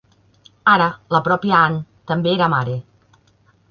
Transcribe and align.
Ara 0.73 0.87
la 1.17 1.21
pròpia 1.29 1.61
Ann 1.69 1.79
també 2.13 2.37
era 2.39 2.53
mare. 2.59 2.79